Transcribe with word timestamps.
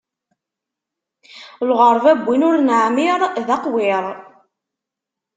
Lɣeṛba 1.69 2.11
n 2.19 2.25
win 2.25 2.45
ur 2.49 2.57
neɛmiṛ, 2.61 3.21
d 3.47 3.49
aqwiṛ. 3.55 4.05